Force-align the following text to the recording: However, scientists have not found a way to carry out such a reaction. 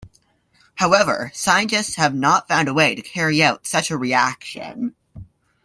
However, 0.77 1.31
scientists 1.35 1.93
have 1.97 2.15
not 2.15 2.47
found 2.47 2.67
a 2.67 2.73
way 2.73 2.95
to 2.95 3.03
carry 3.03 3.43
out 3.43 3.67
such 3.67 3.91
a 3.91 3.97
reaction. 3.97 4.95